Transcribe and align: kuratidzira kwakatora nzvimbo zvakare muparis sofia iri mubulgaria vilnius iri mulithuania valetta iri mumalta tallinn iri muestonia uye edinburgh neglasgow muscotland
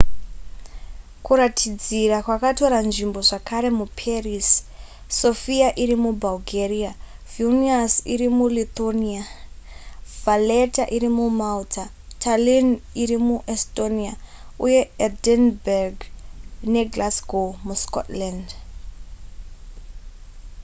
kuratidzira 1.25 2.17
kwakatora 2.25 2.77
nzvimbo 2.87 3.19
zvakare 3.29 3.69
muparis 3.79 4.49
sofia 5.19 5.69
iri 5.83 5.95
mubulgaria 6.03 6.91
vilnius 7.33 7.93
iri 8.13 8.27
mulithuania 8.37 9.23
valetta 10.23 10.83
iri 10.95 11.09
mumalta 11.17 11.83
tallinn 12.23 12.69
iri 13.03 13.17
muestonia 13.27 14.13
uye 14.65 14.81
edinburgh 15.05 16.01
neglasgow 16.73 17.47
muscotland 17.67 18.47